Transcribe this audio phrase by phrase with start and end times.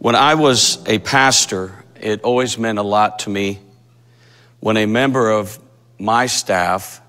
[0.00, 3.60] When I was a pastor, it always meant a lot to me
[4.58, 5.58] when a member of
[5.98, 7.02] my staff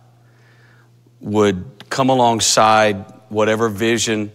[1.22, 4.30] would come alongside whatever vision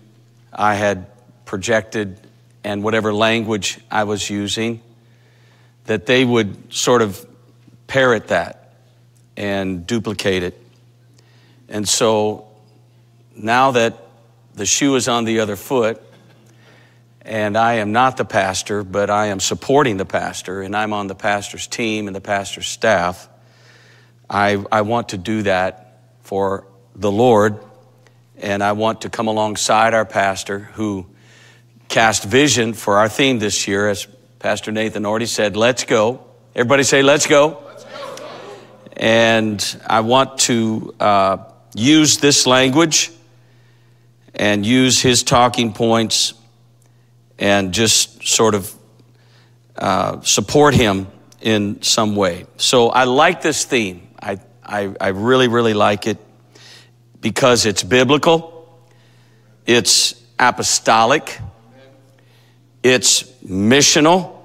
[0.50, 1.04] I had
[1.44, 2.18] projected
[2.64, 4.80] and whatever language I was using,
[5.84, 7.26] that they would sort of
[7.88, 8.72] parrot that
[9.36, 10.58] and duplicate it.
[11.68, 12.48] And so
[13.34, 13.98] now that
[14.54, 16.02] the shoe is on the other foot,
[17.26, 21.08] and I am not the pastor, but I am supporting the pastor, and I'm on
[21.08, 23.28] the pastor's team and the pastor's staff.
[24.30, 27.58] I, I want to do that for the Lord,
[28.38, 31.06] and I want to come alongside our pastor who
[31.88, 34.06] cast vision for our theme this year, as
[34.38, 36.24] Pastor Nathan already said, let's go.
[36.54, 37.60] Everybody say, let's go.
[37.66, 38.16] Let's go.
[38.96, 41.38] And I want to uh,
[41.74, 43.10] use this language
[44.32, 46.34] and use his talking points
[47.38, 48.74] and just sort of
[49.76, 51.06] uh, support him
[51.40, 52.46] in some way.
[52.56, 54.08] So I like this theme.
[54.20, 56.18] I, I, I really, really like it
[57.20, 58.68] because it's biblical,
[59.66, 61.38] it's apostolic,
[62.82, 64.36] it's missional,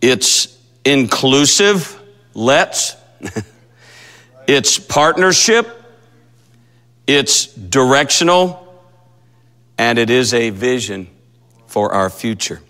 [0.00, 2.00] it's inclusive,
[2.34, 2.96] let's,
[4.46, 5.68] it's partnership,
[7.06, 8.64] it's directional,
[9.78, 11.08] and it is a vision
[11.68, 12.60] for our future.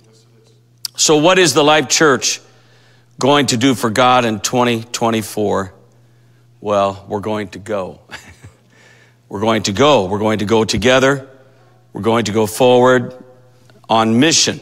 [0.97, 2.41] So, what is the Life Church
[3.19, 5.73] going to do for God in 2024?
[6.61, 8.01] Well, we're going to go.
[9.29, 10.07] we're going to go.
[10.07, 11.29] We're going to go together.
[11.93, 13.15] We're going to go forward
[13.89, 14.61] on mission.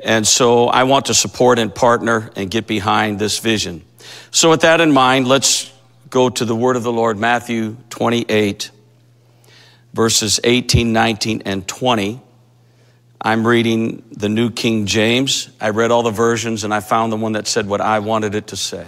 [0.00, 3.82] And so I want to support and partner and get behind this vision.
[4.30, 5.72] So, with that in mind, let's
[6.10, 8.70] go to the word of the Lord, Matthew 28,
[9.92, 12.20] verses 18, 19, and 20.
[13.26, 15.48] I'm reading the New King James.
[15.58, 18.34] I read all the versions and I found the one that said what I wanted
[18.34, 18.86] it to say.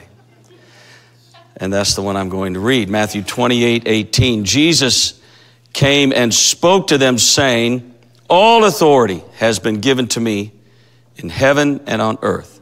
[1.56, 2.91] And that's the one I'm going to read.
[2.91, 4.44] Matthew 28 18.
[4.44, 5.19] Jesus
[5.72, 7.94] came and spoke to them, saying,
[8.28, 10.53] All authority has been given to me
[11.16, 12.60] in heaven and on earth.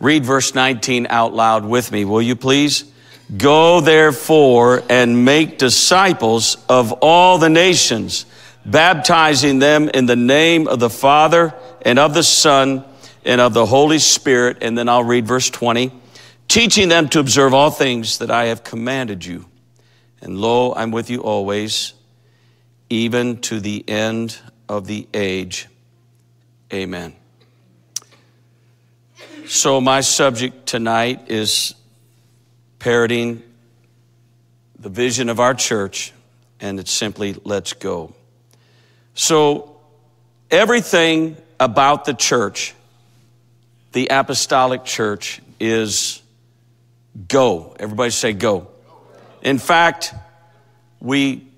[0.00, 2.90] Read verse 19 out loud with me, will you please?
[3.36, 8.24] Go therefore and make disciples of all the nations
[8.70, 12.84] baptizing them in the name of the Father and of the Son
[13.24, 14.58] and of the Holy Spirit.
[14.62, 15.92] And then I'll read verse 20
[16.48, 19.44] teaching them to observe all things that I have commanded you.
[20.20, 21.92] And lo, I'm with you always,
[22.90, 24.36] even to the end
[24.68, 25.68] of the age.
[26.72, 27.14] Amen.
[29.46, 31.74] So, my subject tonight is
[32.78, 33.42] parroting
[34.78, 36.12] the vision of our church,
[36.60, 38.14] and it's simply let's go.
[39.20, 39.76] So,
[40.48, 42.72] everything about the church,
[43.90, 46.22] the apostolic church, is
[47.26, 47.74] go.
[47.80, 48.68] Everybody say go.
[49.42, 50.14] In fact,
[51.00, 51.48] we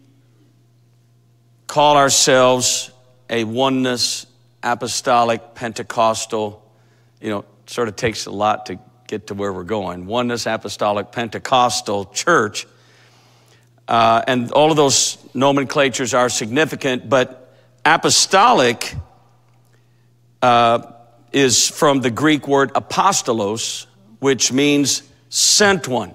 [1.67, 2.93] call ourselves
[3.29, 4.25] a oneness
[4.63, 6.67] apostolic Pentecostal.
[7.21, 10.07] You know, sort of takes a lot to get to where we're going.
[10.07, 12.67] Oneness apostolic Pentecostal church.
[13.87, 17.40] Uh, and all of those nomenclatures are significant, but
[17.85, 18.95] Apostolic
[20.43, 20.83] uh,
[21.33, 23.87] is from the Greek word apostolos,
[24.19, 26.15] which means sent one.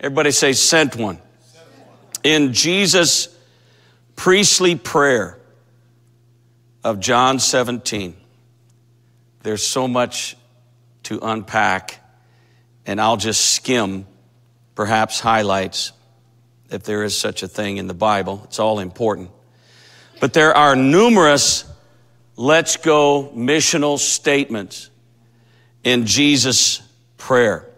[0.00, 1.18] Everybody say sent one.
[2.22, 3.28] In Jesus'
[4.16, 5.38] priestly prayer
[6.84, 8.16] of John 17,
[9.42, 10.36] there's so much
[11.04, 12.00] to unpack,
[12.86, 14.06] and I'll just skim
[14.74, 15.92] perhaps highlights
[16.70, 18.42] if there is such a thing in the Bible.
[18.44, 19.30] It's all important.
[20.20, 21.64] But there are numerous
[22.36, 24.90] let's go missional statements
[25.84, 26.80] in Jesus'
[27.16, 27.68] prayer.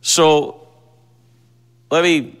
[0.00, 0.66] So
[1.90, 2.38] let me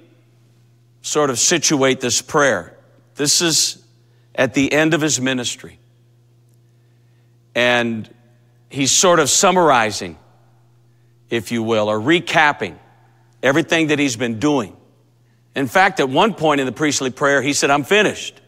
[1.02, 2.76] sort of situate this prayer.
[3.14, 3.82] This is
[4.34, 5.78] at the end of his ministry.
[7.54, 8.12] And
[8.68, 10.18] he's sort of summarizing,
[11.30, 12.76] if you will, or recapping
[13.42, 14.76] everything that he's been doing.
[15.54, 18.40] In fact, at one point in the priestly prayer, he said, I'm finished.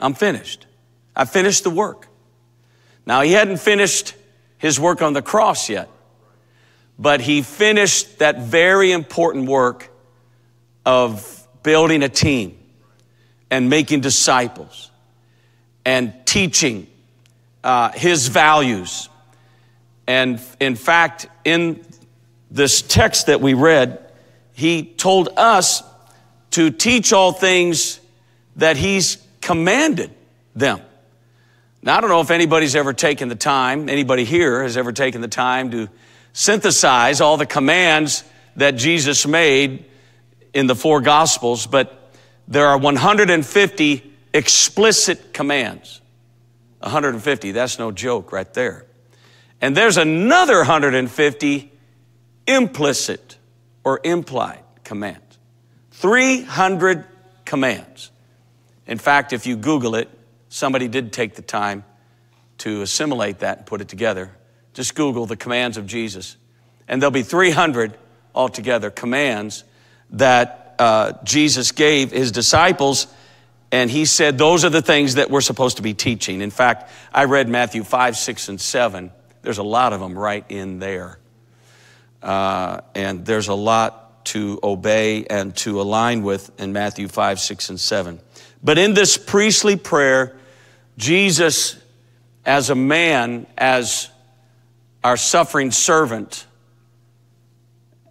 [0.00, 0.66] I'm finished.
[1.14, 2.08] I finished the work.
[3.06, 4.14] Now, he hadn't finished
[4.58, 5.88] his work on the cross yet,
[6.98, 9.90] but he finished that very important work
[10.84, 12.58] of building a team
[13.50, 14.90] and making disciples
[15.84, 16.86] and teaching
[17.64, 19.08] uh, his values.
[20.06, 21.84] And in fact, in
[22.50, 24.04] this text that we read,
[24.52, 25.82] he told us
[26.52, 28.00] to teach all things
[28.56, 29.18] that he's
[29.48, 30.10] commanded
[30.54, 30.78] them.
[31.80, 35.22] Now, I don't know if anybody's ever taken the time, anybody here has ever taken
[35.22, 35.88] the time to
[36.34, 38.24] synthesize all the commands
[38.56, 39.86] that Jesus made
[40.52, 42.12] in the four Gospels, but
[42.46, 46.02] there are 150 explicit commands.
[46.80, 48.84] 150, that's no joke right there.
[49.62, 51.72] And there's another 150
[52.46, 53.38] implicit
[53.82, 55.38] or implied commands.
[55.92, 57.06] 300
[57.46, 58.10] commands.
[58.88, 60.08] In fact, if you Google it,
[60.48, 61.84] somebody did take the time
[62.58, 64.32] to assimilate that and put it together.
[64.72, 66.36] Just Google the commands of Jesus.
[66.88, 67.96] And there'll be 300
[68.34, 69.62] altogether commands
[70.10, 73.06] that uh, Jesus gave his disciples.
[73.70, 76.40] And he said those are the things that we're supposed to be teaching.
[76.40, 79.12] In fact, I read Matthew 5, 6, and 7.
[79.42, 81.18] There's a lot of them right in there.
[82.22, 87.70] Uh, and there's a lot to obey and to align with in Matthew 5, 6,
[87.70, 88.20] and 7.
[88.62, 90.36] But in this priestly prayer,
[90.96, 91.76] Jesus,
[92.44, 94.10] as a man, as
[95.04, 96.46] our suffering servant,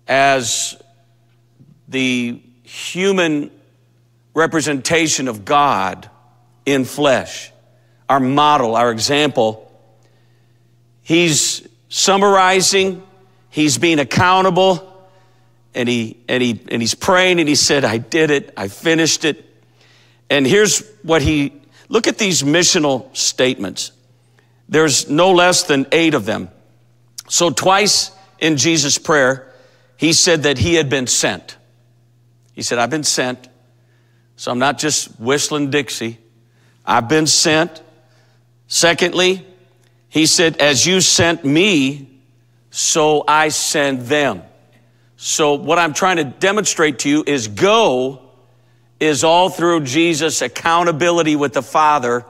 [0.08, 0.82] as
[1.88, 3.52] the human
[4.34, 6.10] representation of God
[6.66, 7.52] in flesh,
[8.08, 9.72] our model, our example,
[11.02, 13.04] he's summarizing,
[13.50, 14.94] he's being accountable,
[15.74, 19.26] and, he, and, he, and he's praying, and he said, I did it, I finished
[19.26, 19.47] it.
[20.30, 21.54] And here's what he
[21.90, 23.92] look at these missional statements.
[24.70, 26.50] There's no less than eight of them.
[27.30, 29.52] So, twice in Jesus' prayer,
[29.98, 31.58] he said that he had been sent.
[32.54, 33.48] He said, I've been sent.
[34.36, 36.20] So I'm not just whistling Dixie.
[36.86, 37.82] I've been sent.
[38.68, 39.46] Secondly,
[40.10, 42.10] he said, As you sent me,
[42.70, 44.44] so I send them.
[45.18, 48.27] So, what I'm trying to demonstrate to you is go
[49.00, 52.26] is all through Jesus' accountability with the Father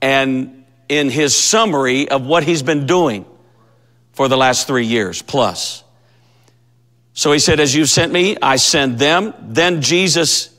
[0.00, 3.24] and in his summary of what he's been doing
[4.12, 5.84] for the last three years plus.
[7.12, 9.34] So he said, As you sent me, I send them.
[9.40, 10.50] Then Jesus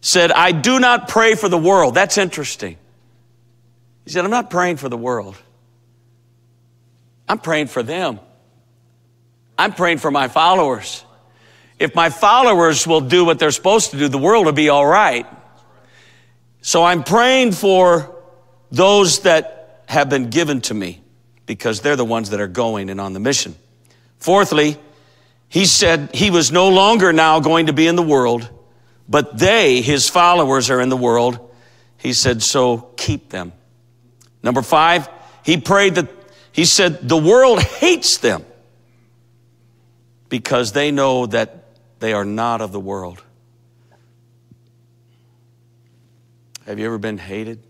[0.00, 1.94] said, I do not pray for the world.
[1.94, 2.76] That's interesting.
[4.04, 5.36] He said, I'm not praying for the world.
[7.28, 8.18] I'm praying for them.
[9.56, 11.04] I'm praying for my followers.
[11.82, 14.86] If my followers will do what they're supposed to do, the world will be all
[14.86, 15.26] right.
[16.60, 18.22] So I'm praying for
[18.70, 21.02] those that have been given to me
[21.44, 23.56] because they're the ones that are going and on the mission.
[24.18, 24.78] Fourthly,
[25.48, 28.48] he said he was no longer now going to be in the world,
[29.08, 31.52] but they, his followers, are in the world.
[31.96, 33.52] He said, so keep them.
[34.40, 35.08] Number five,
[35.44, 36.08] he prayed that,
[36.52, 38.44] he said, the world hates them
[40.28, 41.61] because they know that
[42.02, 43.22] they are not of the world.
[46.66, 47.62] Have you ever been hated?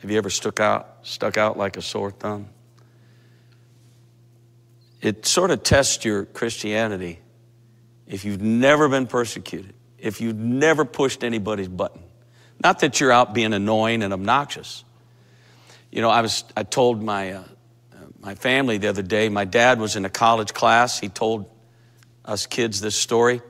[0.00, 2.48] Have you ever stuck out, stuck out like a sore thumb?
[5.00, 7.20] It sort of tests your Christianity
[8.08, 12.02] if you've never been persecuted, if you've never pushed anybody's button.
[12.60, 14.82] Not that you're out being annoying and obnoxious.
[15.92, 17.44] You know, I was I told my uh,
[18.18, 19.28] my family the other day.
[19.28, 20.98] My dad was in a college class.
[20.98, 21.48] He told
[22.26, 23.40] us kids this story.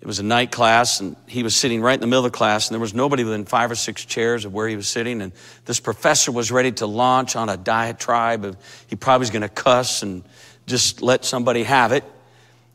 [0.00, 2.36] It was a night class, and he was sitting right in the middle of the
[2.36, 5.22] class, and there was nobody within five or six chairs of where he was sitting.
[5.22, 5.32] And
[5.64, 9.48] this professor was ready to launch on a diatribe of he probably was going to
[9.48, 10.22] cuss and
[10.66, 12.04] just let somebody have it.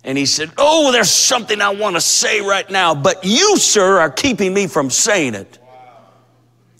[0.04, 4.00] And he said, Oh, there's something I want to say right now, but you, sir,
[4.00, 5.60] are keeping me from saying it.
[5.62, 6.08] Wow.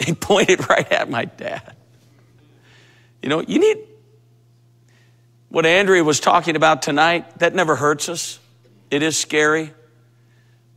[0.04, 1.76] He pointed right at my dad.
[3.22, 3.78] You know, you need,
[5.50, 8.40] what Andrea was talking about tonight, that never hurts us.
[8.92, 9.74] It is scary,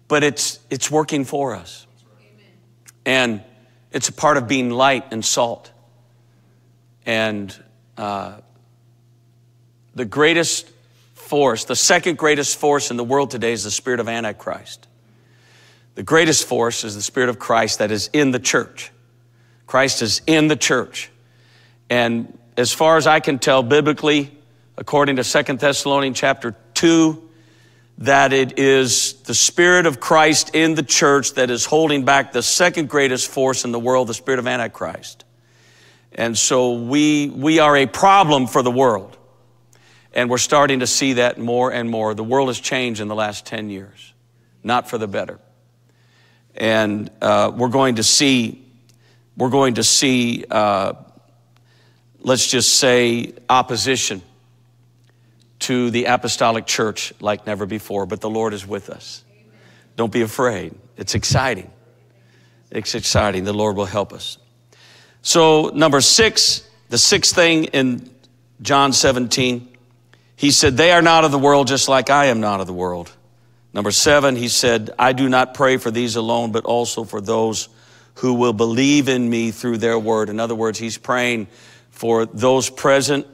[0.09, 1.87] but it's, it's working for us.
[3.05, 3.43] And
[3.91, 5.71] it's a part of being light and salt.
[7.05, 7.55] And
[7.97, 8.39] uh,
[9.95, 10.71] the greatest
[11.15, 14.87] force, the second greatest force in the world today is the spirit of Antichrist.
[15.95, 18.91] The greatest force is the spirit of Christ that is in the church.
[19.67, 21.11] Christ is in the church.
[21.91, 24.31] And as far as I can tell biblically,
[24.83, 27.31] according to Second Thessalonians chapter 2,
[27.99, 32.43] that it is the Spirit of Christ in the church that is holding back the
[32.43, 35.25] second greatest force in the world, the Spirit of Antichrist.
[36.11, 39.17] And so we, we are a problem for the world.
[40.13, 42.13] And we're starting to see that more and more.
[42.13, 44.13] The world has changed in the last 10 years,
[44.65, 45.39] not for the better.
[46.57, 48.67] And uh, we're going to see,
[49.37, 50.95] we're going to see, uh,
[52.19, 54.23] let's just say, opposition
[55.63, 59.25] to the apostolic church like never before, but the Lord is with us.
[59.97, 60.75] Don't be afraid.
[60.97, 61.71] It's exciting.
[62.71, 63.45] It's exciting.
[63.45, 64.39] The Lord will help us.
[65.23, 68.11] So, number six, the sixth thing in
[68.61, 69.69] John 17,
[70.37, 72.73] he said, They are not of the world, just like I am not of the
[72.73, 73.13] world.
[73.73, 77.69] Number seven, he said, I do not pray for these alone, but also for those
[78.17, 80.29] who will believe in me through their word.
[80.29, 81.47] In other words, he's praying
[81.91, 83.27] for those present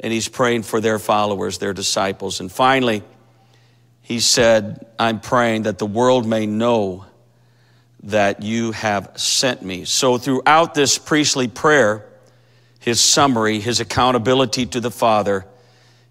[0.00, 2.40] and he's praying for their followers, their disciples.
[2.40, 3.02] And finally,
[4.02, 7.06] he said, I'm praying that the world may know
[8.04, 9.84] that you have sent me.
[9.84, 12.06] So, throughout this priestly prayer,
[12.78, 15.44] his summary, his accountability to the Father,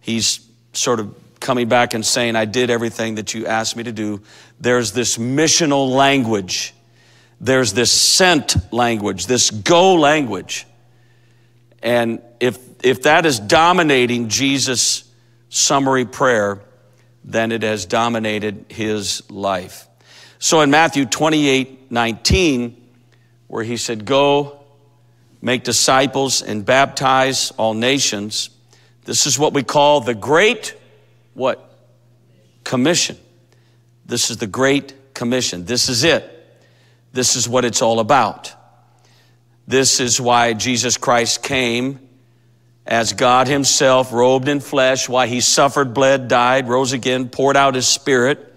[0.02, 3.92] he's sort of coming back and saying, I did everything that you asked me to
[3.92, 4.22] do.
[4.60, 6.74] There's this missional language,
[7.40, 10.66] there's this sent language, this go language.
[11.82, 15.12] And if, if that is dominating Jesus'
[15.50, 16.62] summary prayer,
[17.24, 19.88] then it has dominated his life.
[20.38, 22.90] So in Matthew 28 19,
[23.48, 24.60] where he said, Go,
[25.42, 28.52] make disciples, and baptize all nations,
[29.06, 30.76] this is what we call the Great
[31.34, 31.68] what?
[32.64, 33.18] Commission.
[34.06, 35.66] This is the Great Commission.
[35.66, 36.32] This is it.
[37.14, 38.54] This is what it's all about.
[39.68, 42.05] This is why Jesus Christ came
[42.86, 47.76] as God Himself, robed in flesh, why He suffered, bled, died, rose again, poured out
[47.76, 48.54] His Spirit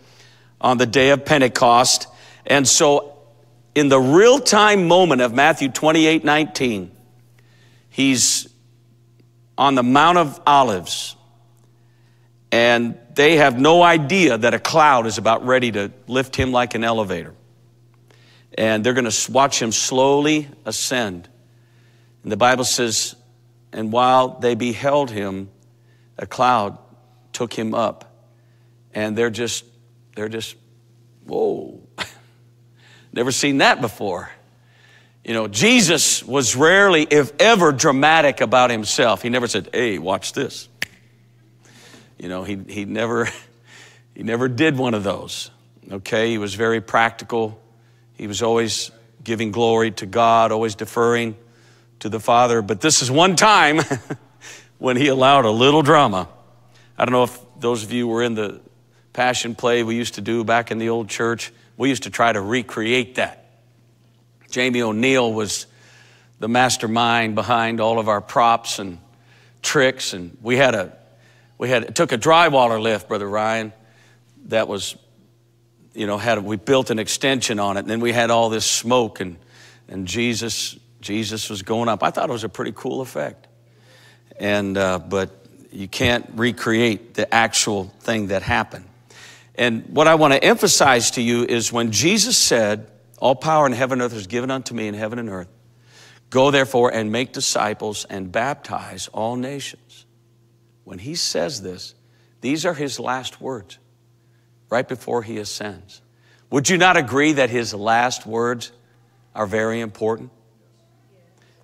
[0.61, 2.07] on the day of Pentecost.
[2.47, 3.17] And so,
[3.75, 6.91] in the real time moment of Matthew 28 19,
[7.91, 8.49] He's
[9.57, 11.17] on the Mount of Olives,
[12.53, 16.75] and they have no idea that a cloud is about ready to lift Him like
[16.75, 17.35] an elevator
[18.59, 21.29] and they're going to watch him slowly ascend.
[22.25, 23.15] And the Bible says,
[23.73, 25.51] and while they beheld him,
[26.19, 26.79] a cloud
[27.33, 28.05] took him up.
[28.95, 29.65] And they're just,
[30.17, 30.57] they're just,
[31.27, 31.81] whoa.
[33.13, 34.31] Never seen that before.
[35.25, 39.21] You know, Jesus was rarely, if ever, dramatic about himself.
[39.21, 40.69] He never said, hey, watch this.
[42.19, 43.29] You know, he, he never,
[44.15, 45.51] he never did one of those.
[45.91, 47.61] Okay, he was very practical
[48.19, 48.91] he was always
[49.23, 51.37] giving glory to God, always deferring
[52.01, 52.63] to the Father.
[52.63, 53.81] But this is one time
[54.79, 56.29] when he allowed a little drama.
[56.97, 58.61] I don't know if those of you were in the
[59.13, 61.53] passion play we used to do back in the old church.
[61.77, 63.45] We used to try to recreate that.
[64.51, 65.67] Jamie O'Neill was
[66.39, 68.99] the mastermind behind all of our props and
[69.61, 70.97] tricks, and we had a
[71.59, 73.73] we had took a drywaller lift, Brother Ryan,
[74.47, 74.97] that was
[75.95, 78.65] you know, had we built an extension on it, and then we had all this
[78.65, 79.37] smoke, and
[79.89, 82.03] and Jesus Jesus was going up.
[82.03, 83.47] I thought it was a pretty cool effect,
[84.39, 85.31] and uh, but
[85.71, 88.87] you can't recreate the actual thing that happened.
[89.55, 93.73] And what I want to emphasize to you is when Jesus said, "All power in
[93.73, 95.49] heaven and earth is given unto me in heaven and earth."
[96.31, 100.05] Go therefore and make disciples and baptize all nations.
[100.85, 101.95] When he says this,
[102.41, 103.79] these are his last words
[104.71, 106.03] right before he ascends.
[106.51, 108.73] Would you not agree that his last words
[109.35, 110.31] are very important?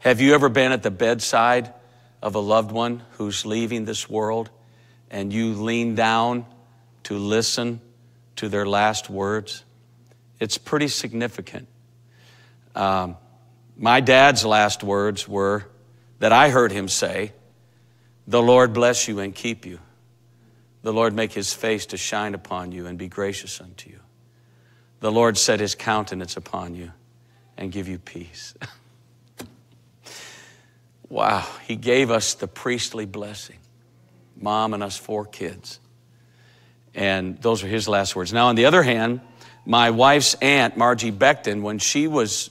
[0.04, 1.72] Have you ever been at the bedside
[2.20, 4.50] of a loved one who's leaving this world
[5.10, 6.44] and you lean down
[7.04, 7.80] to listen
[8.36, 9.64] to their last words?
[10.38, 11.68] It's pretty significant.
[12.74, 13.16] Um,
[13.78, 15.64] my dad's last words were
[16.18, 17.32] that I heard him say,
[18.26, 19.78] The Lord bless you and keep you.
[20.82, 24.00] The Lord make his face to shine upon you and be gracious unto you.
[25.00, 26.92] The Lord set his countenance upon you
[27.56, 28.52] and give you peace.
[31.08, 33.58] wow, he gave us the priestly blessing,
[34.36, 35.80] mom and us four kids.
[36.94, 38.32] And those are his last words.
[38.32, 39.20] Now, on the other hand,
[39.66, 42.50] my wife's aunt, Margie Beckton, when she was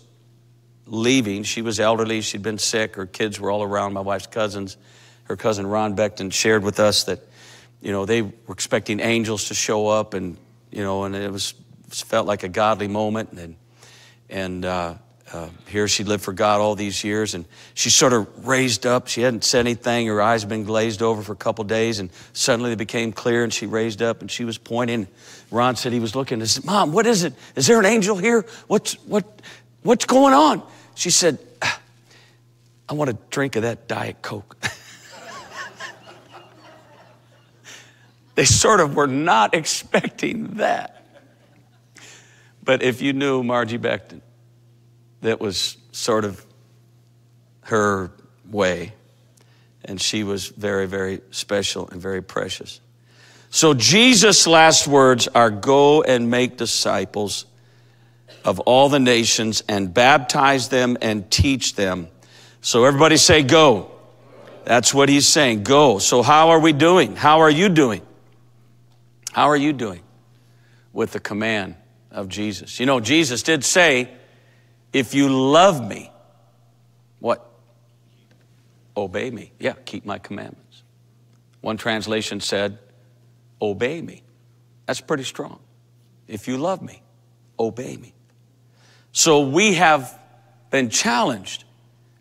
[0.85, 4.77] leaving, she was elderly, she'd been sick, her kids were all around, my wife's cousins.
[5.25, 7.21] Her cousin Ron Beckton shared with us that
[7.83, 10.37] you know, they were expecting angels to show up, and
[10.71, 11.53] you know, and it was
[11.89, 13.33] felt like a godly moment.
[13.33, 13.55] And
[14.29, 14.95] and uh,
[15.33, 19.07] uh, here she lived for God all these years, and she sort of raised up.
[19.07, 22.11] She hadn't said anything; her eyes had been glazed over for a couple days, and
[22.33, 25.07] suddenly they became clear, and she raised up, and she was pointing.
[25.49, 26.39] Ron said he was looking.
[26.39, 27.33] He said, "Mom, what is it?
[27.55, 28.45] Is there an angel here?
[28.67, 29.41] What's what?
[29.81, 30.61] What's going on?"
[30.95, 31.39] She said,
[32.87, 34.55] "I want a drink of that Diet Coke."
[38.35, 41.05] They sort of were not expecting that.
[42.63, 44.21] But if you knew Margie Beckton,
[45.23, 46.45] that was sort of
[47.61, 48.11] her
[48.49, 48.93] way.
[49.83, 52.79] And she was very, very special and very precious.
[53.49, 57.45] So Jesus' last words are go and make disciples
[58.45, 62.07] of all the nations and baptize them and teach them.
[62.61, 63.91] So everybody say, go.
[64.65, 65.63] That's what he's saying.
[65.63, 65.99] Go.
[65.99, 67.15] So, how are we doing?
[67.15, 68.01] How are you doing?
[69.33, 70.01] How are you doing
[70.93, 71.75] with the command
[72.11, 72.79] of Jesus?
[72.79, 74.09] You know, Jesus did say,
[74.93, 76.11] if you love me,
[77.19, 77.43] what?
[78.95, 79.51] Obey me.
[79.59, 80.83] Yeah, keep my commandments.
[81.61, 82.77] One translation said,
[83.61, 84.21] obey me.
[84.85, 85.59] That's pretty strong.
[86.27, 87.01] If you love me,
[87.59, 88.13] obey me.
[89.11, 90.19] So we have
[90.69, 91.63] been challenged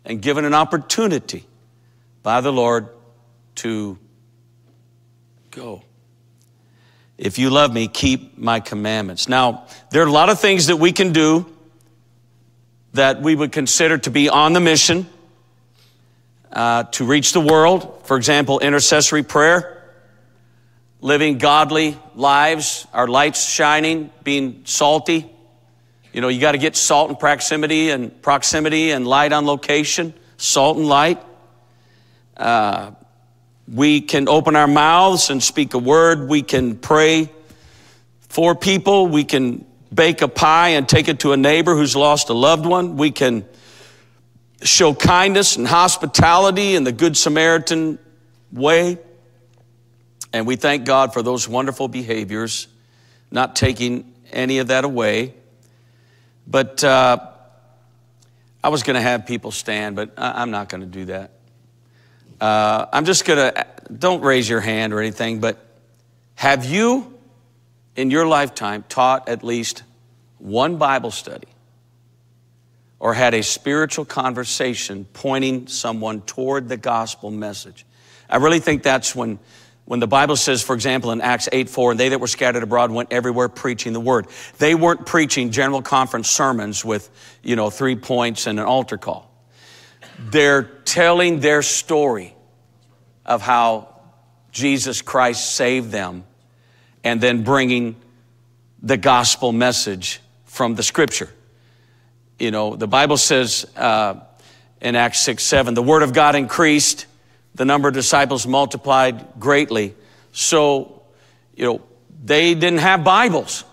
[0.05, 1.45] and given an opportunity
[2.23, 2.89] by the Lord
[3.55, 3.97] to
[5.51, 5.83] go.
[7.17, 9.29] If you love me, keep my commandments.
[9.29, 11.52] Now, there are a lot of things that we can do
[12.93, 15.07] that we would consider to be on the mission
[16.51, 18.05] uh, to reach the world.
[18.05, 19.83] For example, intercessory prayer,
[21.01, 25.29] living godly lives, our lights shining, being salty.
[26.13, 30.13] You know, you got to get salt and proximity and proximity and light on location,
[30.37, 31.19] salt and light.
[32.37, 32.91] Uh,
[33.67, 36.27] we can open our mouths and speak a word.
[36.29, 37.31] We can pray
[38.29, 39.07] for people.
[39.07, 42.65] We can bake a pie and take it to a neighbor who's lost a loved
[42.65, 42.97] one.
[42.97, 43.45] We can
[44.61, 47.99] show kindness and hospitality in the Good Samaritan
[48.51, 48.97] way.
[50.31, 52.67] And we thank God for those wonderful behaviors,
[53.29, 55.33] not taking any of that away.
[56.47, 57.29] But uh,
[58.63, 61.31] I was going to have people stand, but I'm not going to do that.
[62.41, 65.57] Uh, I'm just going to, don't raise your hand or anything, but
[66.35, 67.12] have you
[67.95, 69.83] in your lifetime taught at least
[70.37, 71.47] one Bible study
[72.99, 77.85] or had a spiritual conversation pointing someone toward the gospel message?
[78.29, 79.39] I really think that's when
[79.85, 82.63] when the Bible says, for example, in Acts 8 4, and they that were scattered
[82.63, 84.27] abroad went everywhere preaching the word.
[84.57, 87.09] They weren't preaching general conference sermons with,
[87.43, 89.29] you know, three points and an altar call.
[90.19, 92.33] They're telling their story
[93.25, 93.89] of how
[94.51, 96.23] Jesus Christ saved them
[97.03, 97.95] and then bringing
[98.81, 101.29] the gospel message from the scripture.
[102.39, 104.15] You know, the Bible says uh,
[104.81, 107.05] in Acts 6 7, the word of God increased
[107.55, 109.95] the number of disciples multiplied greatly.
[110.31, 111.03] So,
[111.55, 111.81] you know,
[112.23, 113.63] they didn't have Bibles.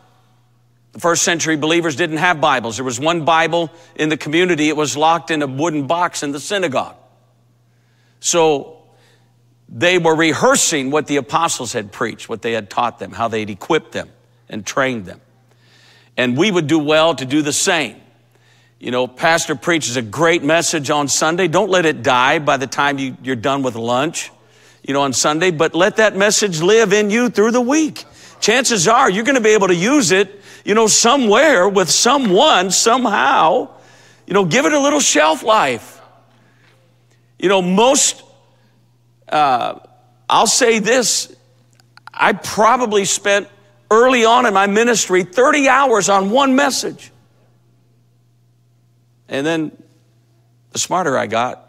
[0.92, 2.76] The first century believers didn't have Bibles.
[2.76, 4.68] There was one Bible in the community.
[4.68, 6.96] It was locked in a wooden box in the synagogue.
[8.18, 8.79] So
[9.72, 13.50] they were rehearsing what the apostles had preached, what they had taught them, how they'd
[13.50, 14.10] equipped them
[14.48, 15.20] and trained them.
[16.16, 18.00] And we would do well to do the same.
[18.80, 21.48] You know, pastor preaches a great message on Sunday.
[21.48, 24.30] Don't let it die by the time you, you're done with lunch,
[24.82, 28.04] you know, on Sunday, but let that message live in you through the week.
[28.40, 32.70] Chances are you're going to be able to use it, you know, somewhere with someone,
[32.70, 33.68] somehow.
[34.26, 36.00] You know, give it a little shelf life.
[37.38, 38.22] You know, most,
[39.30, 39.78] uh,
[40.28, 41.34] I'll say this,
[42.12, 43.48] I probably spent
[43.90, 47.10] early on in my ministry 30 hours on one message.
[49.28, 49.82] And then
[50.72, 51.68] the smarter I got,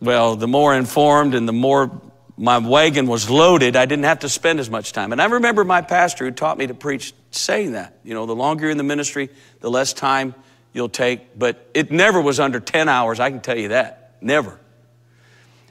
[0.00, 2.00] well, the more informed and the more
[2.36, 5.10] my wagon was loaded, I didn't have to spend as much time.
[5.10, 7.98] And I remember my pastor who taught me to preach saying that.
[8.04, 9.28] You know, the longer you're in the ministry,
[9.60, 10.34] the less time
[10.72, 11.36] you'll take.
[11.36, 14.16] But it never was under 10 hours, I can tell you that.
[14.20, 14.60] Never.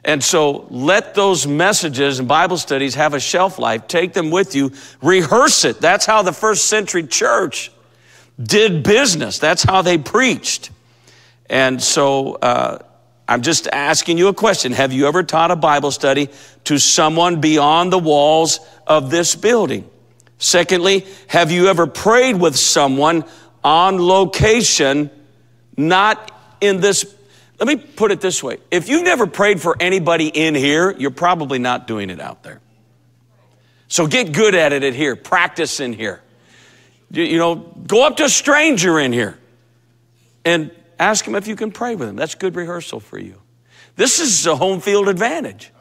[0.07, 3.87] And so let those messages and Bible studies have a shelf life.
[3.87, 4.71] Take them with you.
[5.01, 5.81] Rehearse it.
[5.81, 7.73] That's how the first century church
[8.41, 9.37] did business.
[9.37, 10.71] That's how they preached.
[11.49, 12.79] And so uh,
[13.27, 14.71] I'm just asking you a question.
[14.71, 16.29] Have you ever taught a Bible study
[16.63, 19.89] to someone beyond the walls of this building?
[20.37, 23.25] Secondly, have you ever prayed with someone
[23.61, 25.09] on location,
[25.75, 27.13] not in this?
[27.59, 28.57] Let me put it this way.
[28.69, 32.61] If you've never prayed for anybody in here, you're probably not doing it out there.
[33.87, 35.15] So get good at it at here.
[35.15, 36.21] Practice in here.
[37.09, 39.39] You know, go up to a stranger in here
[40.43, 42.15] and ask him if you can pray with him.
[42.15, 43.41] That's good rehearsal for you.
[43.95, 45.71] This is a home field advantage.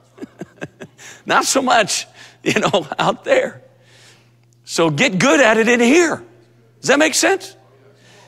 [1.26, 2.06] Not so much,
[2.42, 3.62] you know, out there.
[4.64, 6.22] So get good at it in here.
[6.80, 7.54] Does that make sense?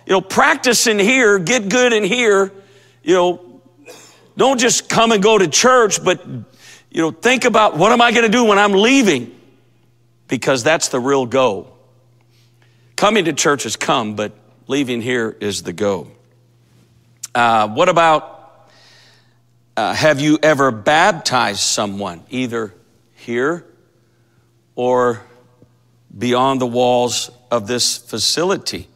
[0.06, 2.52] You know, practice in here, get good in here.
[3.02, 3.62] You know,
[4.36, 8.12] don't just come and go to church, but, you know, think about what am I
[8.12, 9.34] going to do when I'm leaving?
[10.28, 11.72] Because that's the real go.
[12.96, 14.32] Coming to church is come, but
[14.66, 16.08] leaving here is the go.
[17.34, 18.70] Uh, what about
[19.76, 22.74] uh, have you ever baptized someone, either
[23.14, 23.64] here
[24.74, 25.22] or
[26.16, 28.88] beyond the walls of this facility?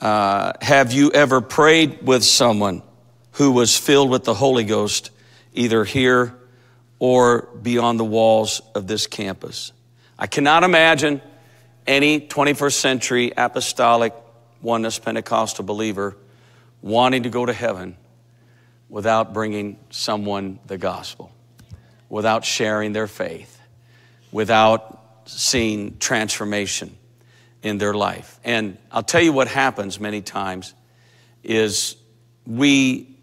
[0.00, 2.82] Uh, have you ever prayed with someone
[3.36, 5.10] who was filled with the Holy Ghost,
[5.52, 6.34] either here
[6.98, 9.72] or beyond the walls of this campus.
[10.18, 11.20] I cannot imagine
[11.86, 14.14] any 21st century apostolic
[14.62, 16.16] oneness Pentecostal believer
[16.80, 17.98] wanting to go to heaven
[18.88, 21.30] without bringing someone the gospel,
[22.08, 23.60] without sharing their faith,
[24.32, 26.96] without seeing transformation
[27.62, 28.40] in their life.
[28.44, 30.72] And I'll tell you what happens many times
[31.42, 31.96] is
[32.46, 33.15] we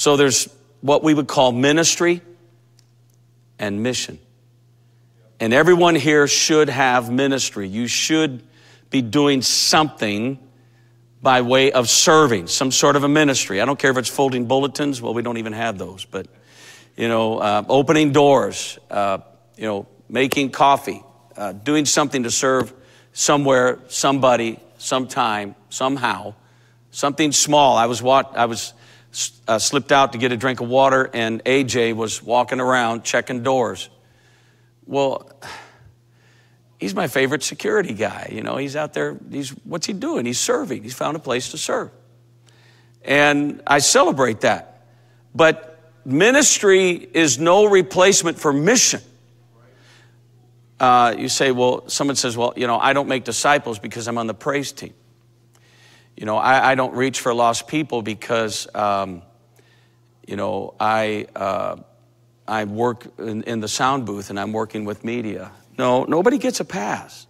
[0.00, 0.48] so there's
[0.80, 2.22] what we would call ministry
[3.58, 4.18] and mission.
[5.38, 7.68] And everyone here should have ministry.
[7.68, 8.42] You should
[8.88, 10.38] be doing something
[11.20, 13.60] by way of serving, some sort of a ministry.
[13.60, 16.28] I don't care if it's folding bulletins, well, we don't even have those, but,
[16.96, 19.18] you know, uh, opening doors, uh,
[19.58, 21.04] you know, making coffee,
[21.36, 22.72] uh, doing something to serve
[23.12, 26.32] somewhere, somebody, sometime, somehow,
[26.90, 27.76] something small.
[27.76, 28.72] I was, what, I was
[29.48, 33.42] uh, slipped out to get a drink of water, and AJ was walking around checking
[33.42, 33.90] doors.
[34.86, 35.30] Well,
[36.78, 38.30] he's my favorite security guy.
[38.32, 40.26] You know, he's out there, he's, what's he doing?
[40.26, 40.82] He's serving.
[40.82, 41.90] He's found a place to serve.
[43.04, 44.86] And I celebrate that.
[45.34, 49.00] But ministry is no replacement for mission.
[50.78, 54.16] Uh, you say, well, someone says, well, you know, I don't make disciples because I'm
[54.16, 54.94] on the praise team.
[56.20, 59.22] You know, I, I don't reach for lost people because, um,
[60.26, 61.76] you know, I, uh,
[62.46, 65.50] I work in, in the sound booth and I'm working with media.
[65.78, 67.26] No, nobody gets a pass.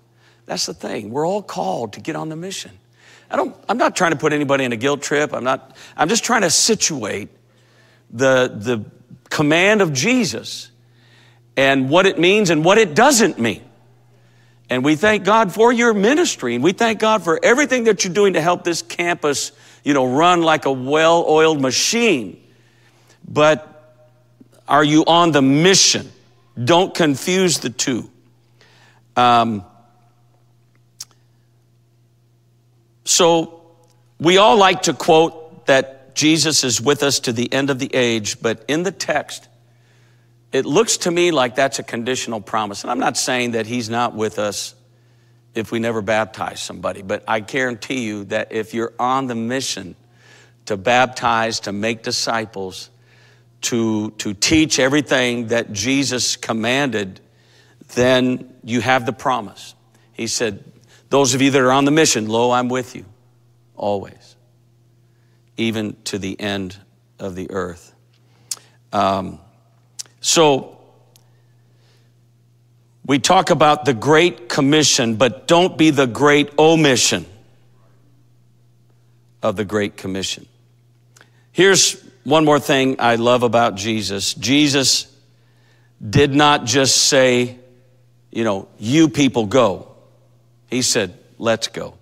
[0.47, 1.11] That's the thing.
[1.11, 2.73] We're all called to get on the mission.
[3.31, 5.33] I don't, I'm not trying to put anybody in a guilt trip.
[5.33, 7.29] I'm not, I'm just trying to situate
[8.11, 8.85] the, the
[9.29, 10.69] command of Jesus
[11.57, 13.63] and what it means and what it doesn't mean.
[14.71, 18.15] And we thank God for your ministry and we thank God for everything that you're
[18.15, 19.51] doing to help this campus,
[19.83, 22.41] you know, run like a well-oiled machine.
[23.29, 23.67] But
[24.69, 26.11] are you on the mission?
[26.63, 28.09] Don't confuse the two.
[29.17, 29.65] Um,
[33.05, 33.63] so
[34.21, 37.91] we all like to quote that Jesus is with us to the end of the
[37.93, 39.49] age, but in the text,
[40.53, 42.83] it looks to me like that's a conditional promise.
[42.83, 44.75] And I'm not saying that he's not with us
[45.55, 49.97] if we never baptize somebody, but I guarantee you that if you're on the mission
[50.67, 52.91] to baptize, to make disciples,
[53.63, 57.21] to, to teach everything that Jesus commanded,
[57.95, 59.75] then you have the promise.
[60.13, 60.65] He said,
[61.09, 63.05] Those of you that are on the mission, lo, I'm with you
[63.75, 64.37] always,
[65.57, 66.77] even to the end
[67.19, 67.95] of the earth.
[68.93, 69.41] Um,
[70.21, 70.79] so,
[73.07, 77.27] we talk about the Great Commission, but don't be the great omission
[79.43, 80.47] of the Great Commission.
[81.53, 85.07] Here's one more thing I love about Jesus Jesus
[86.09, 87.59] did not just say,
[88.31, 89.89] you know, you people go.
[90.69, 91.95] He said, let's go.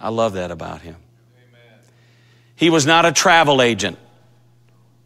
[0.00, 0.96] I love that about him.
[1.36, 1.80] Amen.
[2.54, 3.98] He was not a travel agent.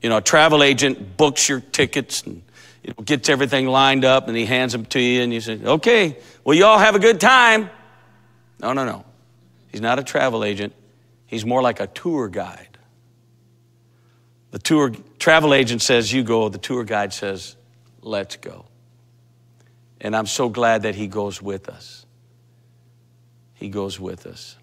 [0.02, 2.42] You know, a travel agent books your tickets and
[3.04, 6.56] gets everything lined up and he hands them to you and you say, okay, well,
[6.56, 7.68] you all have a good time.
[8.60, 9.04] No, no, no.
[9.70, 10.72] He's not a travel agent.
[11.26, 12.78] He's more like a tour guide.
[14.50, 16.48] The tour travel agent says, you go.
[16.48, 17.56] The tour guide says,
[18.02, 18.64] let's go.
[20.00, 22.06] And I'm so glad that he goes with us.
[23.54, 24.56] He goes with us.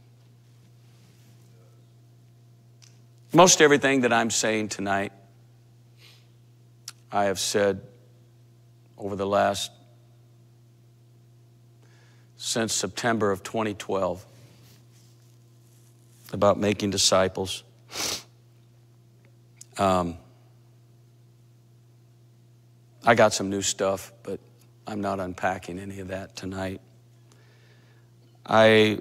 [3.31, 5.13] Most everything that I'm saying tonight,
[7.11, 7.81] I have said
[8.97, 9.71] over the last,
[12.35, 14.25] since September of 2012,
[16.33, 17.63] about making disciples.
[19.77, 20.17] Um,
[23.05, 24.39] I got some new stuff, but
[24.85, 26.81] I'm not unpacking any of that tonight.
[28.45, 28.99] I,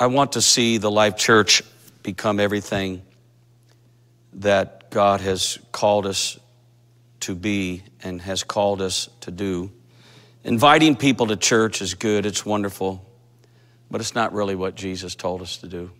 [0.00, 1.62] I want to see the Life Church
[2.02, 3.02] become everything
[4.34, 6.40] that God has called us
[7.20, 9.70] to be and has called us to do.
[10.42, 13.04] Inviting people to church is good, it's wonderful,
[13.90, 15.90] but it's not really what Jesus told us to do.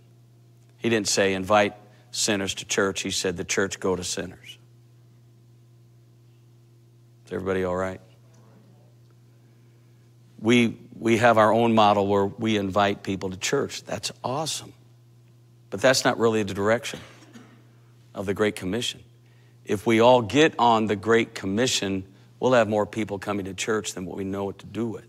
[0.78, 1.74] He didn't say invite
[2.10, 4.56] sinners to church, He said the church go to sinners.
[7.26, 8.00] Is everybody all right?
[10.40, 13.84] We, we have our own model where we invite people to church.
[13.84, 14.72] That's awesome.
[15.68, 16.98] But that's not really the direction
[18.16, 19.04] of the Great Commission.
[19.64, 22.04] If we all get on the Great Commission,
[22.40, 25.06] we'll have more people coming to church than what we know what to do with.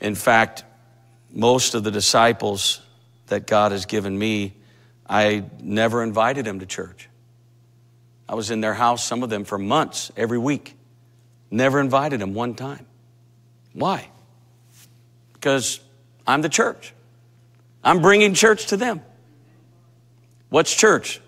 [0.00, 0.64] In fact,
[1.30, 2.80] most of the disciples
[3.26, 4.54] that God has given me,
[5.06, 7.08] I never invited them to church.
[8.28, 10.76] I was in their house, some of them for months, every week.
[11.50, 12.86] Never invited them one time.
[13.72, 14.08] Why?
[15.32, 15.80] Because
[16.26, 16.92] I'm the church.
[17.82, 19.00] I'm bringing church to them.
[20.50, 21.20] What's church?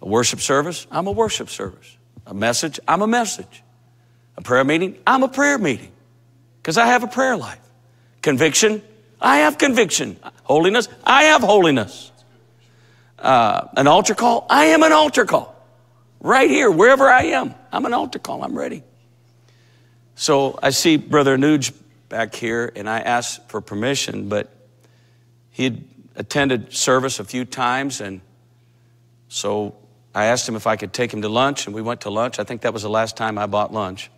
[0.00, 0.86] A worship service?
[0.90, 1.96] I'm a worship service.
[2.26, 2.78] A message?
[2.86, 3.62] I'm a message.
[4.36, 4.96] A prayer meeting?
[5.06, 5.90] I'm a prayer meeting
[6.62, 7.60] because I have a prayer life.
[8.22, 8.82] Conviction?
[9.20, 10.18] I have conviction.
[10.44, 10.88] Holiness?
[11.04, 12.12] I have holiness.
[13.18, 14.46] Uh, an altar call?
[14.48, 15.54] I am an altar call.
[16.20, 18.42] Right here, wherever I am, I'm an altar call.
[18.42, 18.82] I'm ready.
[20.14, 21.72] So I see Brother Nuge
[22.08, 24.52] back here, and I asked for permission, but
[25.50, 25.84] he had
[26.16, 28.20] attended service a few times, and
[29.28, 29.76] so
[30.18, 32.40] I asked him if I could take him to lunch, and we went to lunch.
[32.40, 34.10] I think that was the last time I bought lunch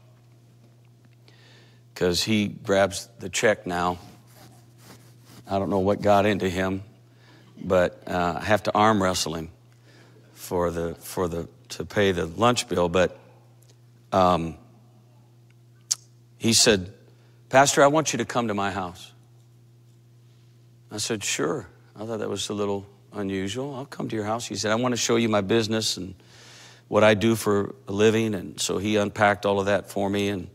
[1.92, 3.98] because he grabs the check now.
[5.46, 6.84] I don't know what got into him,
[7.62, 9.50] but uh, I have to arm wrestle him
[10.32, 12.88] for the for the to pay the lunch bill.
[12.88, 13.18] But
[14.10, 14.56] um,
[16.38, 16.94] he said,
[17.50, 19.12] Pastor, I want you to come to my house.
[20.90, 21.68] I said, Sure.
[21.94, 23.74] I thought that was a little unusual.
[23.74, 24.46] I'll come to your house.
[24.46, 26.14] He said, I want to show you my business and
[26.88, 28.34] what I do for a living.
[28.34, 30.28] And so he unpacked all of that for me.
[30.28, 30.48] And,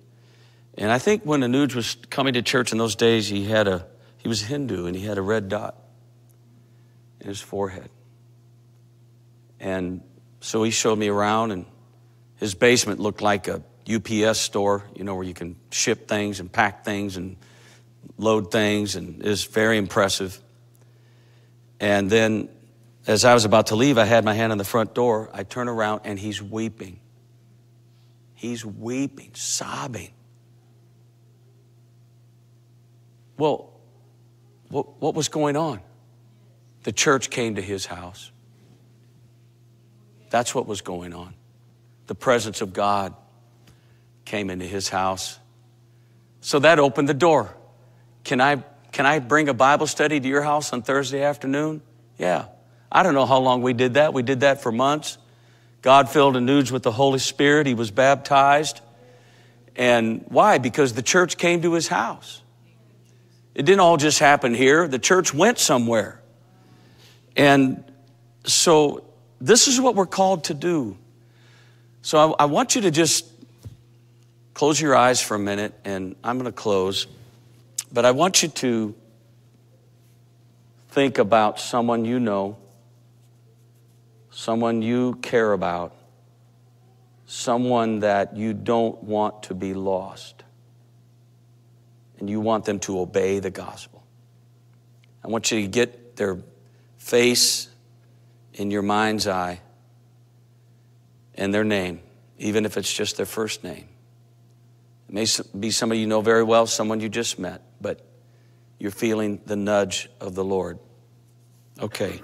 [0.77, 3.85] and I think when Anuj was coming to church in those days, he had a,
[4.17, 5.75] he was Hindu and he had a red dot
[7.21, 7.89] in his forehead.
[9.59, 10.01] And
[10.41, 11.65] so he showed me around and
[12.37, 16.51] his basement looked like a UPS store, you know, where you can ship things and
[16.51, 17.37] pack things and
[18.17, 20.39] load things, and was very impressive.
[21.79, 22.49] And then,
[23.05, 25.29] as I was about to leave, I had my hand on the front door.
[25.33, 26.99] I turn around and he's weeping.
[28.33, 30.11] He's weeping, sobbing.
[33.37, 33.71] Well,
[34.69, 35.81] what, what was going on?
[36.83, 38.31] The church came to his house.
[40.29, 41.33] That's what was going on.
[42.07, 43.15] The presence of God
[44.25, 45.39] came into his house.
[46.41, 47.55] So that opened the door.
[48.23, 48.63] Can I,
[48.95, 51.81] can I bring a Bible study to your house on Thursday afternoon?
[52.17, 52.45] Yeah.
[52.89, 54.13] I don't know how long we did that.
[54.13, 55.17] We did that for months.
[55.81, 57.67] God filled Anuj with the Holy Spirit.
[57.67, 58.81] He was baptized.
[59.75, 60.59] And why?
[60.59, 62.41] Because the church came to his house.
[63.53, 64.87] It didn't all just happen here.
[64.87, 66.21] The church went somewhere.
[67.35, 67.83] And
[68.45, 69.03] so
[69.41, 70.97] this is what we're called to do.
[72.01, 73.25] So I, I want you to just
[74.55, 77.07] Close your eyes for a minute, and I'm going to close.
[77.91, 78.95] But I want you to
[80.89, 82.57] think about someone you know,
[84.31, 85.93] someone you care about,
[87.25, 90.43] someone that you don't want to be lost,
[92.19, 94.03] and you want them to obey the gospel.
[95.23, 96.37] I want you to get their
[96.97, 97.67] face
[98.53, 99.59] in your mind's eye
[101.33, 101.99] and their name,
[102.37, 103.87] even if it's just their first name.
[105.09, 105.25] It may
[105.59, 107.61] be somebody you know very well, someone you just met,
[108.85, 110.77] you're feeling the nudge of the Lord.
[111.79, 112.21] Okay.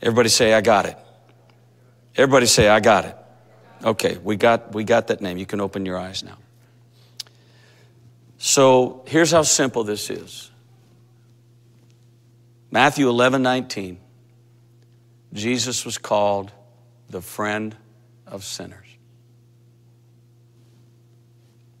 [0.00, 0.96] Everybody say, I got it.
[2.16, 3.16] Everybody say, I got it.
[3.84, 5.36] Okay, we got, we got that name.
[5.36, 6.38] You can open your eyes now.
[8.38, 10.50] So here's how simple this is
[12.70, 13.98] Matthew 11 19.
[15.34, 16.52] Jesus was called
[17.10, 17.76] the friend
[18.26, 18.86] of sinners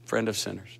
[0.06, 0.78] friend of sinners.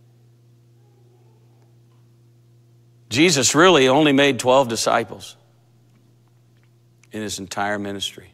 [3.09, 5.37] Jesus really only made 12 disciples
[7.13, 8.33] in his entire ministry.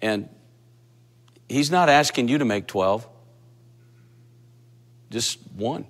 [0.00, 0.28] And
[1.48, 3.06] he's not asking you to make 12,
[5.10, 5.86] just one.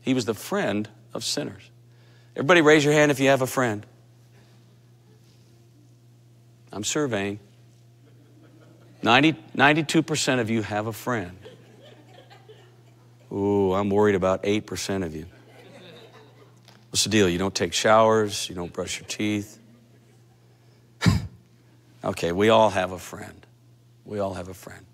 [0.00, 1.62] He was the friend of sinners.
[2.34, 3.84] Everybody raise your hand if you have a friend.
[6.72, 7.40] I'm surveying.
[9.02, 11.36] 90, 92% of you have a friend.
[13.32, 15.26] Ooh, I'm worried about 8% of you.
[16.90, 17.28] What's the deal?
[17.28, 19.58] You don't take showers, you don't brush your teeth.
[22.04, 23.46] okay, we all have a friend.
[24.04, 24.84] We all have a friend.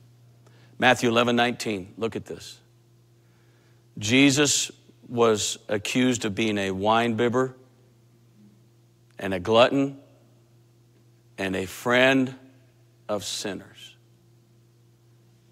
[0.78, 2.58] Matthew 11, 19, look at this.
[3.98, 4.70] Jesus
[5.08, 7.54] was accused of being a wine bibber
[9.18, 9.98] and a glutton
[11.38, 12.34] and a friend
[13.08, 13.96] of sinners.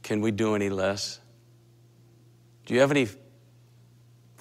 [0.02, 1.20] Can we do any less?
[2.66, 3.08] Do you have any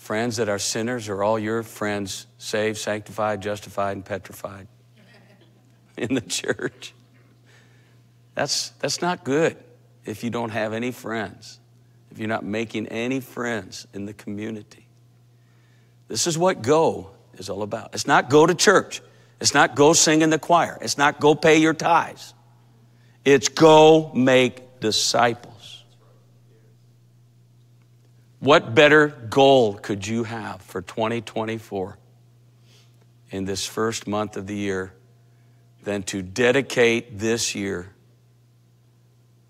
[0.03, 4.67] friends that are sinners, are all your friends saved, sanctified, justified, and petrified
[5.97, 6.93] in the church?
[8.35, 9.55] That's, that's not good
[10.03, 11.59] if you don't have any friends,
[12.11, 14.87] if you're not making any friends in the community.
[16.09, 17.91] This is what go is all about.
[17.93, 19.01] It's not go to church.
[19.39, 20.77] It's not go sing in the choir.
[20.81, 22.33] It's not go pay your tithes.
[23.23, 25.52] It's go make disciples.
[28.43, 31.97] What better goal could you have for 2024
[33.31, 34.93] in this first month of the year
[35.83, 37.89] than to dedicate this year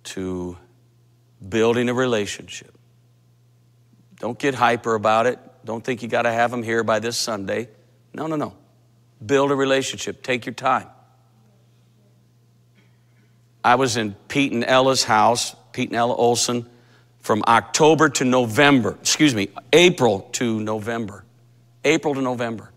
[0.04, 0.60] to
[1.50, 2.72] building a relationship?
[4.20, 5.40] Don't get hyper about it.
[5.66, 7.70] Don't think you got to have them here by this Sunday.
[8.14, 8.54] No, no, no.
[9.26, 10.22] Build a relationship.
[10.22, 10.88] Take your time.
[13.64, 16.70] I was in Pete and Ella's house, Pete and Ella Olson,
[17.24, 21.24] from October to November, excuse me, April to November.
[21.86, 22.70] April to November.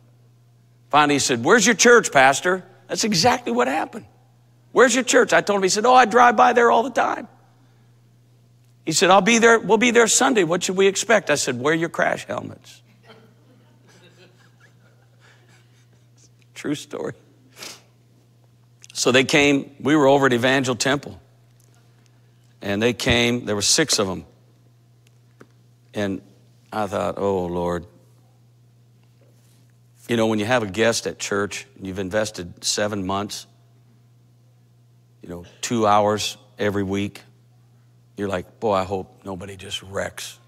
[0.88, 2.64] Finally, he said, Where's your church, Pastor?
[2.86, 4.06] That's exactly what happened.
[4.70, 5.32] Where's your church?
[5.32, 7.26] I told him, he said, Oh, I drive by there all the time.
[8.84, 10.44] He said, I'll be there, we'll be there Sunday.
[10.44, 11.28] What should we expect?
[11.28, 12.82] I said, Wear your crash helmets.
[16.54, 17.14] True story.
[18.92, 21.20] So they came, we were over at Evangel Temple.
[22.62, 24.24] And they came, there were six of them.
[25.96, 26.20] And
[26.72, 27.86] I thought, oh Lord.
[30.08, 33.48] You know, when you have a guest at church, and you've invested seven months,
[35.20, 37.22] you know, two hours every week,
[38.16, 40.38] you're like, boy, I hope nobody just wrecks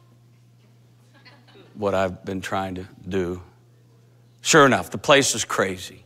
[1.74, 3.42] what I've been trying to do.
[4.40, 6.04] Sure enough, the place was crazy.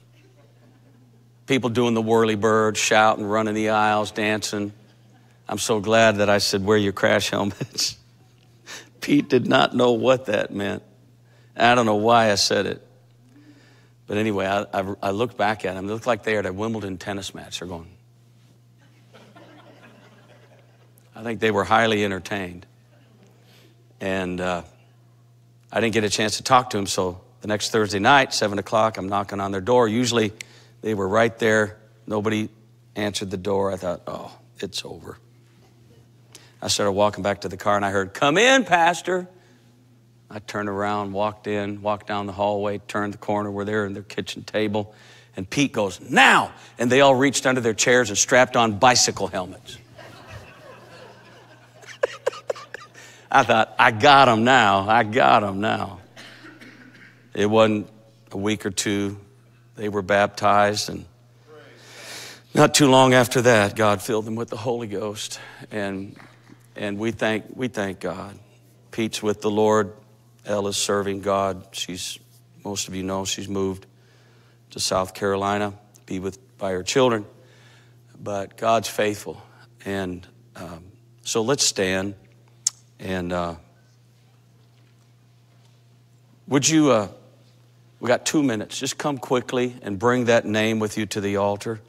[1.47, 4.73] People doing the whirly bird, shouting, running the aisles, dancing.
[5.49, 7.99] I'm so glad that I said, wear your crash helmets.
[9.03, 10.83] Pete did not know what that meant.
[11.55, 12.87] I don't know why I said it.
[14.07, 15.87] But anyway, I, I, I looked back at them.
[15.87, 17.59] They looked like they were at a Wimbledon tennis match.
[17.59, 17.89] They're going.
[21.15, 22.67] I think they were highly entertained.
[24.01, 24.63] And uh,
[25.71, 28.59] I didn't get a chance to talk to them, so the next Thursday night, 7
[28.59, 29.89] o'clock, I'm knocking on their door.
[29.89, 30.33] Usually
[30.81, 31.79] they were right there.
[32.07, 32.49] Nobody
[32.97, 33.73] answered the door.
[33.73, 35.19] I thought, oh, it's over.
[36.63, 39.29] I started walking back to the car and I heard, Come in, Pastor.
[40.31, 43.51] I turned around, walked in, walked down the hallway, turned the corner.
[43.51, 44.95] We're there in their kitchen table.
[45.37, 46.53] And Pete goes, Now!
[46.79, 49.77] And they all reached under their chairs and strapped on bicycle helmets.
[53.31, 54.89] I thought, I got them now.
[54.89, 55.99] I got them now.
[57.35, 57.91] It wasn't
[58.31, 59.19] a week or two.
[59.75, 61.07] They were baptized, and
[62.55, 65.41] not too long after that, God filled them with the Holy Ghost.
[65.71, 66.15] And,
[66.77, 68.39] and we, thank, we thank God.
[68.91, 69.93] Pete's with the Lord.
[70.45, 71.67] Ella's serving God.
[71.73, 72.19] She's,
[72.65, 73.87] most of you know, she's moved
[74.71, 77.27] to South Carolina to be with, by her children.
[78.21, 79.43] But God's faithful.
[79.85, 80.85] And um,
[81.23, 82.15] so let's stand.
[82.99, 83.57] And uh,
[86.47, 87.09] would you, uh,
[88.01, 91.37] we got two minutes, just come quickly and bring that name with you to the
[91.37, 91.81] altar.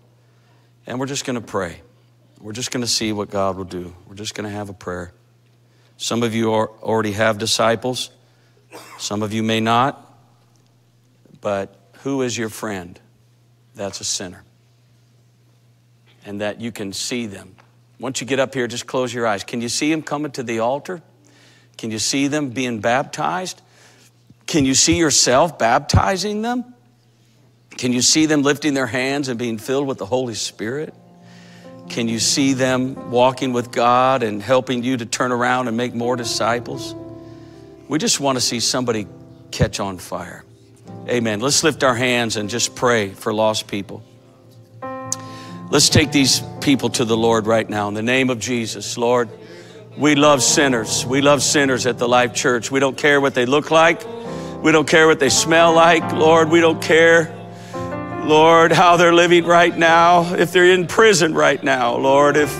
[0.86, 1.83] And we're just going to pray.
[2.43, 3.95] We're just going to see what God will do.
[4.06, 5.13] We're just going to have a prayer.
[5.97, 8.12] Some of you already have disciples,
[8.99, 9.99] some of you may not.
[11.39, 12.99] But who is your friend?
[13.75, 14.43] That's a sinner.
[16.25, 17.56] And that you can see them
[18.03, 19.45] once you get up here, just close your eyes.
[19.45, 21.01] Can you see them coming to the altar?
[21.77, 23.62] Can you see them being baptized?
[24.45, 26.65] Can you see yourself baptizing them?
[27.77, 30.93] Can you see them lifting their hands and being filled with the Holy Spirit?
[31.89, 35.93] Can you see them walking with God and helping you to turn around and make
[35.93, 36.96] more disciples?
[37.88, 39.08] We just want to see somebody
[39.52, 40.43] catch on fire.
[41.08, 41.39] Amen.
[41.39, 44.04] Let's lift our hands and just pray for lost people.
[45.69, 48.98] Let's take these people to the Lord right now in the name of Jesus.
[48.98, 49.30] Lord,
[49.98, 51.06] we love sinners.
[51.06, 52.72] We love sinners at the Life Church.
[52.72, 54.02] We don't care what they look like.
[54.63, 56.13] We don't care what they smell like.
[56.13, 57.26] Lord, we don't care,
[58.26, 60.34] Lord, how they're living right now.
[60.34, 62.54] If they're in prison right now, Lord, if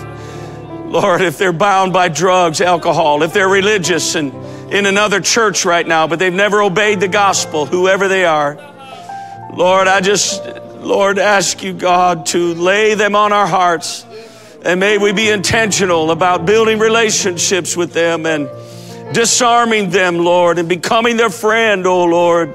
[0.86, 4.34] Lord, if they're bound by drugs, alcohol, if they're religious and
[4.72, 8.56] in another church right now, but they've never obeyed the gospel, whoever they are.
[9.56, 10.44] Lord, I just
[10.84, 14.06] Lord, ask you, God, to lay them on our hearts.
[14.66, 18.50] And may we be intentional about building relationships with them and
[19.14, 22.54] disarming them, Lord, and becoming their friend, oh Lord.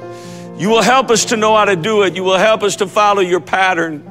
[0.59, 2.17] You will help us to know how to do it.
[2.17, 4.11] You will help us to follow your pattern.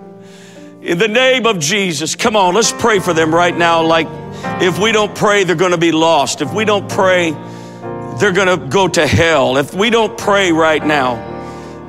[0.81, 3.83] In the name of Jesus, come on, let's pray for them right now.
[3.83, 4.07] Like
[4.61, 6.41] if we don't pray, they're going to be lost.
[6.41, 7.31] If we don't pray,
[8.19, 9.57] they're going to go to hell.
[9.57, 11.35] If we don't pray right now,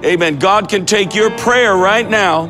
[0.05, 0.39] Amen.
[0.39, 2.47] God can take your prayer right now.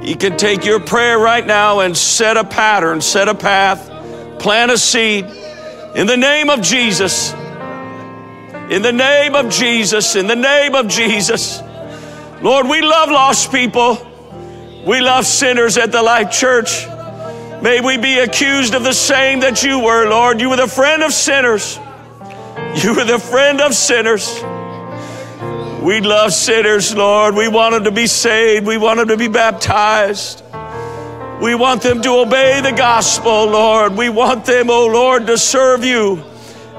[0.00, 3.90] He can take your prayer right now and set a pattern, set a path,
[4.38, 5.24] plant a seed
[5.96, 7.32] in the name of Jesus.
[8.70, 11.62] In the name of Jesus, in the name of Jesus.
[12.42, 13.96] Lord, we love lost people.
[14.86, 16.86] We love sinners at the Life Church.
[17.62, 20.38] May we be accused of the same that you were, Lord.
[20.38, 21.78] You were the friend of sinners.
[22.74, 24.34] You were the friend of sinners.
[25.82, 27.36] We love sinners, Lord.
[27.36, 28.66] We want them to be saved.
[28.66, 30.42] We want them to be baptized.
[31.40, 33.96] We want them to obey the gospel, Lord.
[33.96, 36.22] We want them, oh Lord, to serve you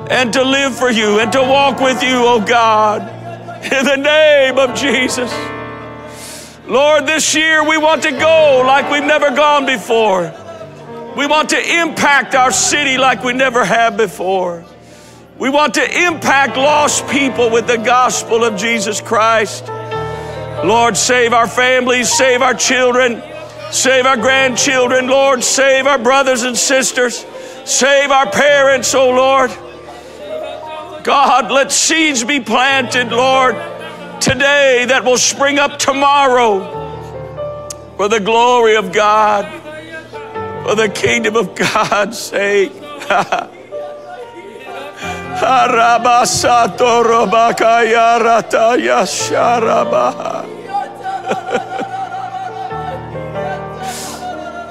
[0.09, 3.01] and to live for you and to walk with you, oh God.
[3.63, 5.31] In the name of Jesus.
[6.65, 10.33] Lord, this year we want to go like we've never gone before.
[11.15, 14.65] We want to impact our city like we never have before.
[15.37, 19.67] We want to impact lost people with the gospel of Jesus Christ.
[19.67, 23.21] Lord, save our families, save our children,
[23.71, 25.07] save our grandchildren.
[25.07, 27.25] Lord, save our brothers and sisters,
[27.65, 29.51] save our parents, oh Lord.
[31.09, 33.55] God, let seeds be planted, Lord,
[34.21, 36.59] today that will spring up tomorrow
[37.97, 39.45] for the glory of God,
[40.63, 42.71] for the kingdom of God's sake.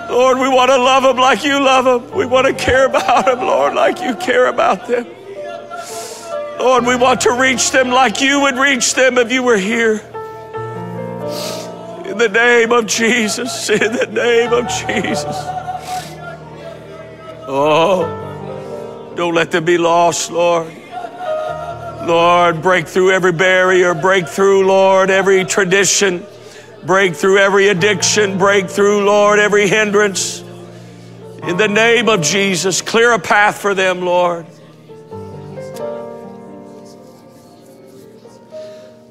[0.09, 2.17] Lord, we want to love them like you love them.
[2.17, 5.05] We want to care about them, Lord, like you care about them.
[6.61, 9.57] Oh, Lord, we want to reach them like you would reach them if you were
[9.57, 10.01] here.
[12.05, 15.37] In the name of Jesus, in the name of Jesus.
[17.47, 20.73] Oh, don't let them be lost, Lord.
[22.07, 26.25] Lord, break through every barrier, break through, Lord, every tradition,
[26.85, 30.41] break through every addiction, break through, Lord, every hindrance.
[31.45, 34.47] In the name of Jesus, clear a path for them, Lord.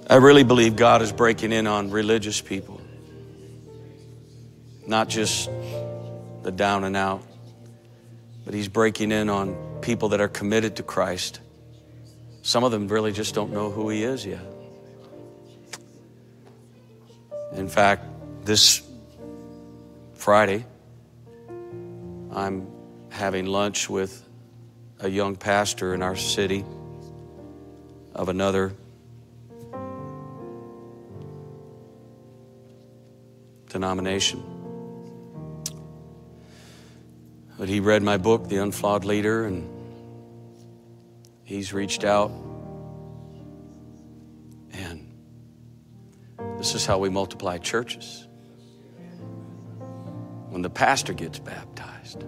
[0.10, 2.80] I really believe God is breaking in on religious people,
[4.88, 5.50] not just
[6.44, 7.24] the down and out,
[8.46, 11.42] but He's breaking in on people that are committed to Christ.
[12.42, 14.46] Some of them really just don't know who He is yet.
[17.52, 18.06] In fact,
[18.46, 18.82] this
[20.14, 20.66] Friday,
[22.32, 22.66] I'm
[23.10, 24.24] having lunch with
[25.02, 26.64] a young pastor in our city
[28.16, 28.74] of another
[33.70, 34.44] denomination.
[37.58, 39.68] But he read my book, The Unflawed Leader, and
[41.44, 42.32] he's reached out.
[44.72, 45.12] And
[46.58, 48.28] this is how we multiply churches.
[50.50, 52.24] When the pastor gets baptized,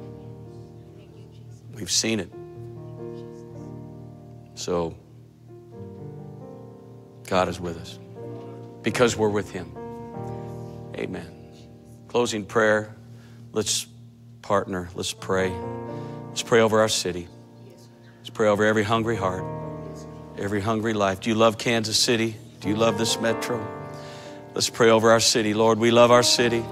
[1.73, 2.31] we've seen it.
[4.55, 4.97] So,
[7.27, 7.97] God is with us
[8.81, 9.78] because we're with Him.
[10.99, 11.25] Amen.
[12.09, 12.93] Closing prayer.
[13.53, 13.87] Let's
[14.41, 14.89] partner.
[14.95, 15.49] Let's pray.
[16.27, 17.29] Let's pray over our city.
[18.17, 19.45] Let's pray over every hungry heart,
[20.37, 21.21] every hungry life.
[21.21, 22.35] Do you love Kansas City?
[22.59, 23.65] Do you love this metro?
[24.53, 25.53] Let's pray over our city.
[25.53, 26.65] Lord, we love our city.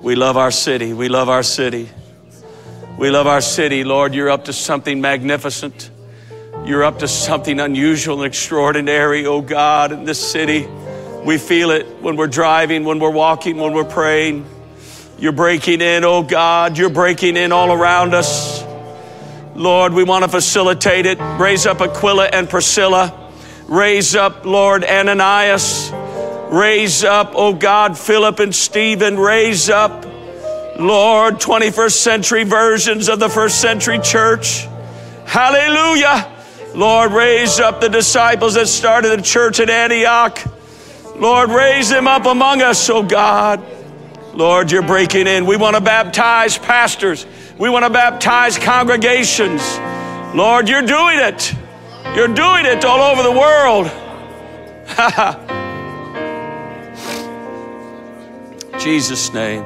[0.00, 0.92] We love our city.
[0.92, 1.88] We love our city.
[2.96, 3.82] We love our city.
[3.82, 5.90] Lord, you're up to something magnificent.
[6.64, 10.68] You're up to something unusual and extraordinary, oh God, in this city.
[11.24, 14.44] We feel it when we're driving, when we're walking, when we're praying.
[15.18, 16.76] You're breaking in, oh God.
[16.76, 18.62] You're breaking in all around us.
[19.54, 21.18] Lord, we want to facilitate it.
[21.40, 23.30] Raise up Aquila and Priscilla.
[23.68, 25.90] Raise up, Lord, Ananias.
[26.50, 29.18] Raise up, oh God, Philip and Stephen.
[29.18, 30.04] Raise up,
[30.78, 34.66] Lord, 21st century versions of the first century church.
[35.24, 36.30] Hallelujah.
[36.74, 40.38] Lord, raise up the disciples that started the church at Antioch.
[41.16, 43.64] Lord, raise them up among us, oh God.
[44.34, 45.46] Lord, you're breaking in.
[45.46, 47.24] We want to baptize pastors.
[47.56, 49.62] We want to baptize congregations.
[50.34, 51.54] Lord, you're doing it.
[52.16, 53.90] You're doing it all over the world.
[58.80, 59.64] Jesus' name.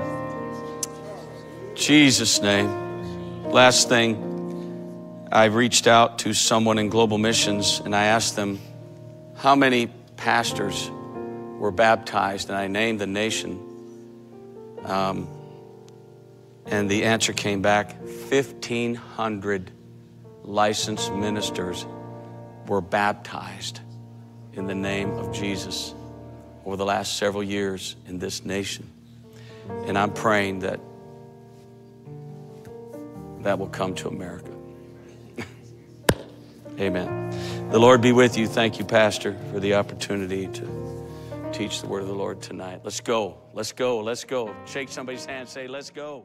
[1.74, 3.50] Jesus' name.
[3.50, 8.60] Last thing, I reached out to someone in global missions and I asked them,
[9.36, 9.86] How many
[10.16, 10.90] pastors
[11.58, 13.60] were baptized, and I named the nation.
[14.84, 15.28] Um,
[16.66, 17.94] and the answer came back
[18.30, 19.70] 1,500
[20.44, 21.84] licensed ministers
[22.66, 23.80] were baptized
[24.52, 25.94] in the name of Jesus
[26.64, 28.90] over the last several years in this nation.
[29.86, 30.80] And I'm praying that
[33.40, 34.50] that will come to America.
[36.78, 37.70] Amen.
[37.70, 38.46] The Lord be with you.
[38.46, 40.87] Thank you, Pastor, for the opportunity to
[41.58, 42.82] teach the word of the Lord tonight.
[42.84, 43.36] Let's go.
[43.52, 43.98] Let's go.
[43.98, 44.54] Let's go.
[44.64, 45.48] Shake somebody's hand.
[45.48, 46.24] Say, let's go.